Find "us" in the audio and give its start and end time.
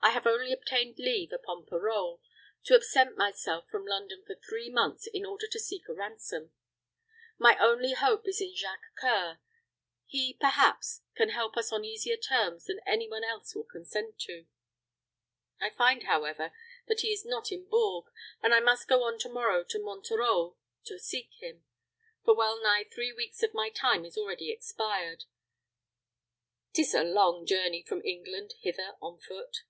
11.58-11.72